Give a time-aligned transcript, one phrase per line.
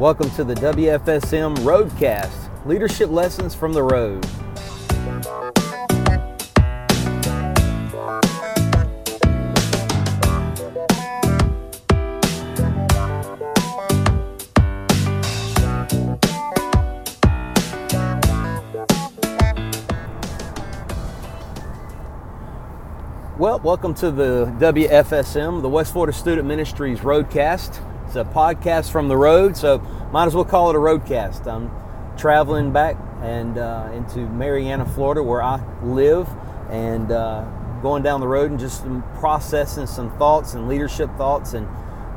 [0.00, 4.24] Welcome to the WFSM Roadcast Leadership Lessons from the Road.
[23.38, 27.82] Well, welcome to the WFSM, the West Florida Student Ministries Roadcast.
[28.10, 29.78] It's a podcast from the road, so
[30.10, 31.46] might as well call it a roadcast.
[31.46, 31.70] I'm
[32.18, 36.28] traveling back and uh, into Marianna, Florida, where I live,
[36.70, 37.44] and uh,
[37.82, 38.82] going down the road and just
[39.14, 41.68] processing some thoughts and leadership thoughts and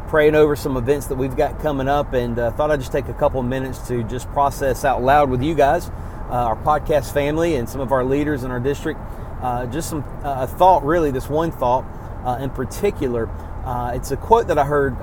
[0.07, 2.13] praying over some events that we've got coming up.
[2.13, 5.43] And uh, thought I'd just take a couple minutes to just process out loud with
[5.43, 8.99] you guys, uh, our podcast family, and some of our leaders in our district
[9.43, 11.85] uh, just some uh, thought, really, this one thought
[12.41, 13.29] in particular.
[13.93, 14.97] It's a quote that I heard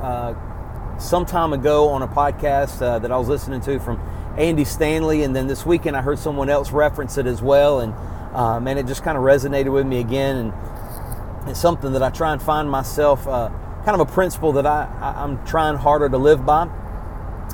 [1.01, 3.99] some time ago on a podcast uh, that I was listening to from
[4.37, 7.95] Andy Stanley, and then this weekend I heard someone else reference it as well, and
[8.35, 12.11] uh, man, it just kind of resonated with me again, and it's something that I
[12.11, 13.49] try and find myself uh,
[13.85, 16.69] kind of a principle that I, I am trying harder to live by,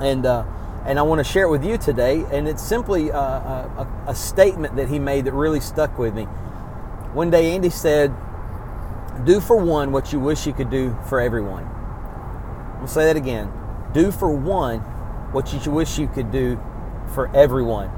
[0.01, 0.45] and uh,
[0.85, 2.25] and I want to share it with you today.
[2.31, 6.25] And it's simply a, a, a statement that he made that really stuck with me.
[7.13, 8.15] One day, Andy said,
[9.25, 11.76] Do for one what you wish you could do for everyone.
[12.81, 13.53] I'll say that again.
[13.93, 14.81] Do for one
[15.33, 16.61] what you wish you could do
[17.15, 17.91] for everyone.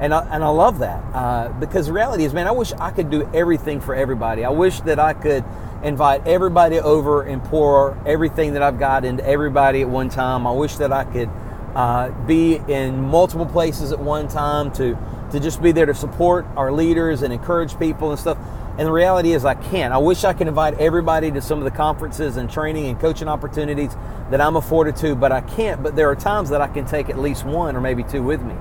[0.00, 2.90] And I, and I love that uh, because the reality is, man, I wish I
[2.90, 4.44] could do everything for everybody.
[4.44, 5.42] I wish that I could
[5.82, 10.46] invite everybody over and pour everything that I've got into everybody at one time.
[10.46, 11.30] I wish that I could
[11.74, 14.98] uh, be in multiple places at one time to
[15.32, 18.38] to just be there to support our leaders and encourage people and stuff.
[18.78, 19.94] And the reality is, I can't.
[19.94, 23.26] I wish I could invite everybody to some of the conferences and training and coaching
[23.26, 23.96] opportunities
[24.30, 25.82] that I'm afforded to, but I can't.
[25.82, 28.42] But there are times that I can take at least one or maybe two with
[28.42, 28.54] me.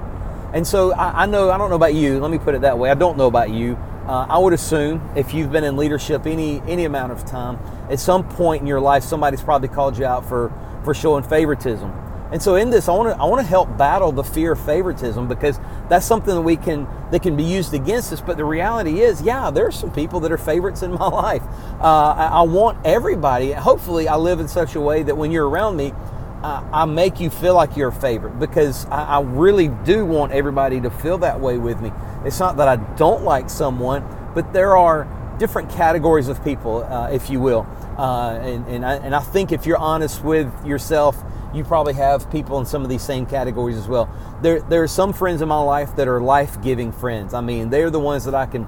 [0.53, 2.79] And so I, I know, I don't know about you, let me put it that
[2.79, 2.89] way.
[2.89, 3.77] I don't know about you.
[4.07, 7.59] Uh, I would assume if you've been in leadership any any amount of time,
[7.89, 10.53] at some point in your life, somebody's probably called you out for
[10.83, 11.91] for showing favoritism.
[12.31, 14.65] And so in this, I want to I want to help battle the fear of
[14.65, 15.59] favoritism because
[15.89, 18.19] that's something that we can that can be used against us.
[18.19, 21.43] But the reality is, yeah, there are some people that are favorites in my life.
[21.79, 23.51] Uh, I, I, want everybody.
[23.51, 25.93] Hopefully, I live in such a way that when you're around me,
[26.41, 30.31] uh, I make you feel like you're a favorite because I, I really do want
[30.31, 31.91] everybody to feel that way with me.
[32.25, 34.03] It's not that I don't like someone,
[34.33, 37.67] but there are different categories of people, uh, if you will.
[37.97, 41.23] Uh, and, and, I, and I think if you're honest with yourself
[41.55, 44.09] you probably have people in some of these same categories as well.
[44.41, 47.33] There, there are some friends in my life that are life-giving friends.
[47.33, 48.67] I mean, they're the ones that I can,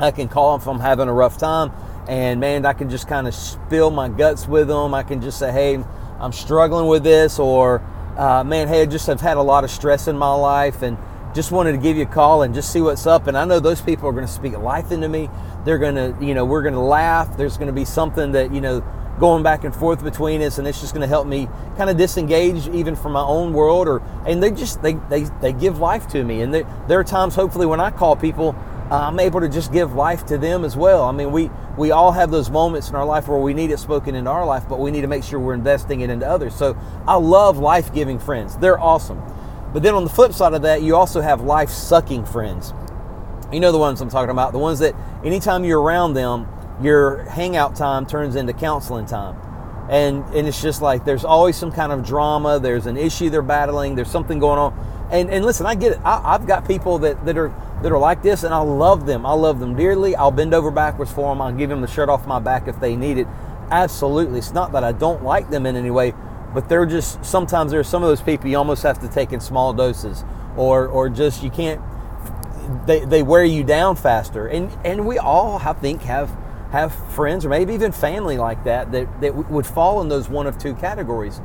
[0.00, 1.72] I can call if I'm having a rough time,
[2.08, 4.94] and man, I can just kind of spill my guts with them.
[4.94, 5.84] I can just say, hey,
[6.18, 7.82] I'm struggling with this, or
[8.16, 10.96] uh, man, hey, I just have had a lot of stress in my life, and
[11.34, 13.26] just wanted to give you a call and just see what's up.
[13.26, 15.28] And I know those people are going to speak life into me.
[15.66, 17.36] They're going to, you know, we're going to laugh.
[17.36, 18.80] There's going to be something that, you know,
[19.18, 21.96] going back and forth between us and it's just going to help me kind of
[21.96, 26.06] disengage even from my own world or and they just they they, they give life
[26.08, 26.42] to me.
[26.42, 28.54] And there, there are times hopefully when i call people
[28.90, 31.04] uh, i'm able to just give life to them as well.
[31.04, 33.78] I mean we we all have those moments in our life where we need it
[33.78, 36.54] spoken into our life but we need to make sure we're investing it into others.
[36.54, 38.56] So i love life-giving friends.
[38.58, 39.22] They're awesome.
[39.72, 42.74] But then on the flip side of that you also have life-sucking friends.
[43.50, 44.94] You know the ones i'm talking about the ones that
[45.24, 46.46] anytime you're around them
[46.80, 49.36] your hangout time turns into counseling time.
[49.90, 53.42] And, and it's just like there's always some kind of drama, there's an issue they're
[53.42, 55.08] battling, there's something going on.
[55.10, 56.00] And, and listen, I get it.
[56.04, 59.26] I, I've got people that, that are that are like this, and I love them.
[59.26, 60.16] I love them dearly.
[60.16, 61.40] I'll bend over backwards for them.
[61.42, 63.28] I'll give them the shirt off my back if they need it.
[63.70, 64.38] Absolutely.
[64.38, 66.14] It's not that I don't like them in any way,
[66.54, 69.32] but they're just sometimes there are some of those people you almost have to take
[69.32, 70.24] in small doses,
[70.56, 71.80] or or just you can't.
[72.86, 76.36] They, they wear you down faster, and and we all I think have
[76.72, 80.46] have friends or maybe even family like that that, that would fall in those one
[80.46, 81.40] of two categories.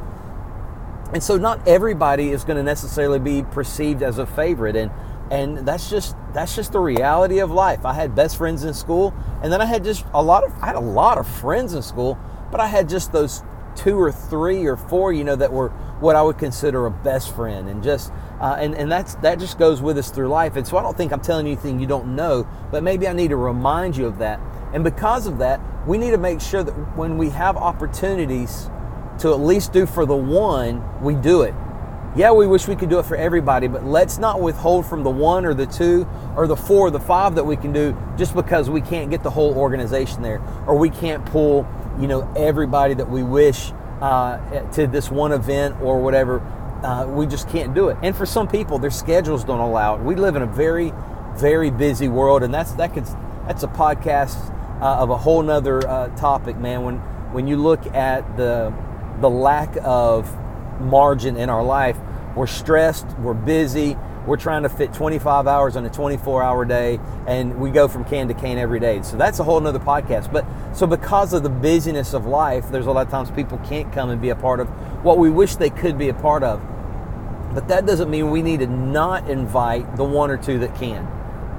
[1.14, 4.92] And so not everybody is going to necessarily be perceived as a favorite and
[5.30, 7.86] and that's just that's just the reality of life.
[7.86, 10.68] I had best friends in school and then I had just a lot of I
[10.68, 12.20] had a lot of friends in school,
[12.52, 13.44] but I had just those
[13.76, 15.70] two or three or four, you know, that were
[16.00, 19.60] what I would consider a best friend, and just uh, and and that's that just
[19.60, 20.56] goes with us through life.
[20.56, 23.14] And so I don't think I'm telling you anything you don't know, but maybe I
[23.14, 24.40] need to remind you of that
[24.74, 28.70] and because of that, we need to make sure that when we have opportunities
[29.20, 31.54] to at least do for the one, we do it.
[32.16, 35.10] Yeah, we wish we could do it for everybody, but let's not withhold from the
[35.10, 38.36] one or the two or the four or the five that we can do just
[38.36, 41.66] because we can't get the whole organization there or we can't pull,
[42.00, 43.72] you know, everybody that we wish
[44.02, 44.38] uh,
[44.72, 46.42] to this one event or whatever.
[46.84, 47.98] uh, we just can't do it.
[48.02, 50.02] And for some people, their schedules don't allow it.
[50.02, 50.94] We live in a very,
[51.36, 53.06] very busy world, and that's that could
[53.48, 54.38] that's a podcast
[54.82, 56.84] uh, of a whole nother uh, topic, man.
[56.84, 56.98] When
[57.34, 58.74] when you look at the
[59.22, 60.36] the lack of
[60.80, 61.98] margin in our life,
[62.36, 63.96] we're stressed, we're busy,
[64.26, 68.06] we're trying to fit 25 hours on a 24 hour day and we go from
[68.06, 69.02] can to can every day.
[69.02, 70.32] So that's a whole nother podcast.
[70.32, 73.92] But so because of the busyness of life there's a lot of times people can't
[73.92, 74.68] come and be a part of
[75.04, 76.62] what we wish they could be a part of.
[77.54, 81.08] But that doesn't mean we need to not invite the one or two that can.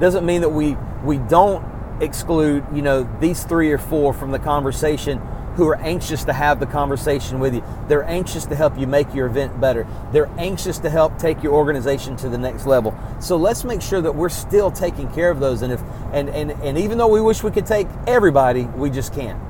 [0.01, 1.65] Doesn't mean that we we don't
[2.01, 5.21] exclude you know these three or four from the conversation
[5.57, 7.63] who are anxious to have the conversation with you.
[7.89, 9.87] They're anxious to help you make your event better.
[10.13, 12.97] They're anxious to help take your organization to the next level.
[13.21, 15.63] So let's make sure that we're still taking care of those.
[15.63, 15.83] And if
[16.13, 19.41] and and, and even though we wish we could take everybody, we just can't.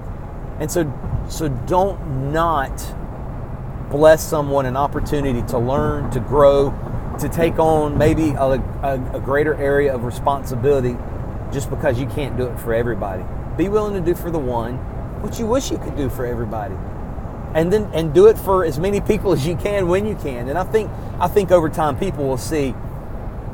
[0.58, 0.92] And so
[1.28, 2.70] so don't not
[3.90, 6.70] bless someone an opportunity to learn, to grow,
[7.20, 10.96] to take on maybe a, a, a greater area of responsibility
[11.52, 13.22] just because you can't do it for everybody.
[13.56, 14.78] Be willing to do for the one
[15.22, 16.74] what you wish you could do for everybody.
[17.54, 20.48] And then and do it for as many people as you can when you can.
[20.48, 20.90] And i think
[21.20, 22.74] i think over time people will see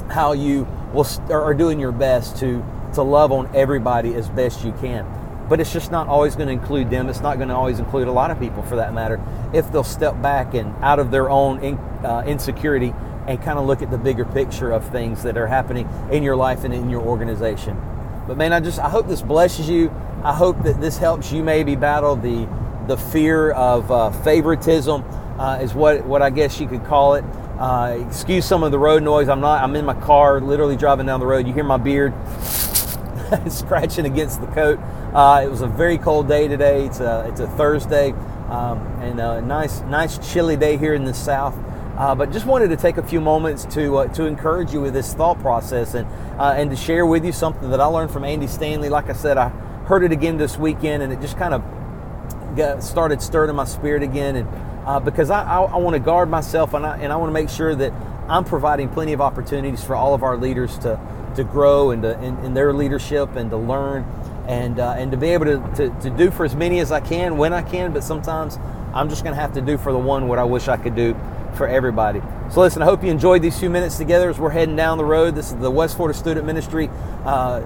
[0.09, 4.73] how you will are doing your best to to love on everybody as best you
[4.81, 5.07] can.
[5.49, 7.09] But it's just not always going to include them.
[7.09, 9.21] It's not going to always include a lot of people for that matter.
[9.53, 12.95] If they'll step back and out of their own in, uh, insecurity
[13.27, 16.37] and kind of look at the bigger picture of things that are happening in your
[16.37, 17.79] life and in your organization
[18.29, 19.91] but man i just i hope this blesses you
[20.23, 22.49] I hope that this helps you maybe battle the
[22.89, 25.05] the fear of uh, favoritism,
[25.39, 27.25] uh, is what what I guess you could call it.
[27.59, 29.29] Uh, excuse some of the road noise.
[29.29, 29.63] I'm not.
[29.63, 31.47] I'm in my car, literally driving down the road.
[31.47, 32.13] You hear my beard
[33.49, 34.81] scratching against the coat.
[35.15, 36.87] Uh, it was a very cold day today.
[36.87, 38.11] It's a it's a Thursday,
[38.49, 41.55] um, and a nice nice chilly day here in the south.
[41.99, 44.95] Uh, but just wanted to take a few moments to uh, to encourage you with
[44.95, 46.07] this thought process and
[46.39, 48.89] uh, and to share with you something that I learned from Andy Stanley.
[48.89, 49.49] Like I said, I
[49.89, 51.65] heard it again this weekend, and it just kind of
[52.57, 54.37] got, started stirring my spirit again.
[54.37, 54.49] And
[54.87, 57.35] uh, because I, I, I want to guard myself, and I, and I want to
[57.35, 57.93] make sure that
[58.29, 61.01] I'm providing plenty of opportunities for all of our leaders to
[61.35, 64.05] to grow and to, in, in their leadership and to learn
[64.47, 67.01] and uh, and to be able to, to, to do for as many as I
[67.01, 67.93] can when I can.
[67.93, 68.57] But sometimes
[68.95, 70.95] I'm just going to have to do for the one what I wish I could
[70.95, 71.17] do
[71.59, 72.23] for everybody.
[72.51, 75.05] So listen, I hope you enjoyed these few minutes together as we're heading down the
[75.05, 75.35] road.
[75.35, 76.89] This is the West Florida Student Ministry
[77.27, 77.61] uh,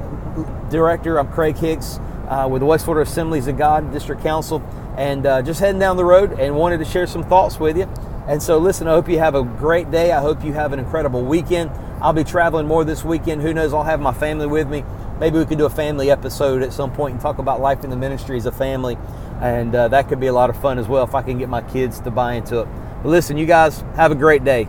[0.70, 1.20] Director.
[1.20, 4.62] I'm Craig Hicks uh, with the West Florida Assemblies of God District Council,
[4.96, 7.88] and uh, just heading down the road and wanted to share some thoughts with you.
[8.26, 10.10] And so, listen, I hope you have a great day.
[10.10, 11.70] I hope you have an incredible weekend.
[12.00, 13.42] I'll be traveling more this weekend.
[13.42, 13.74] Who knows?
[13.74, 14.84] I'll have my family with me.
[15.20, 17.90] Maybe we could do a family episode at some point and talk about life in
[17.90, 18.96] the ministry as a family.
[19.40, 21.48] And uh, that could be a lot of fun as well if I can get
[21.48, 22.68] my kids to buy into it.
[23.02, 24.68] But listen, you guys have a great day.